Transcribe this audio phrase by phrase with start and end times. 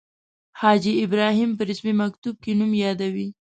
[0.59, 3.27] حاجي ابراهیم په رسمي مکتوب کې نوم یادوي.